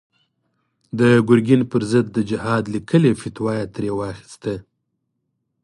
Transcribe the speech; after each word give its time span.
د 0.99 1.01
ګرګين 1.27 1.61
پر 1.71 1.81
ضد 1.91 2.05
د 2.15 2.19
جهاد 2.29 2.63
ليکلې 2.75 3.11
فتوا 3.21 3.53
يې 3.59 3.65
ترې 3.73 3.91
واخيسته. 3.97 4.53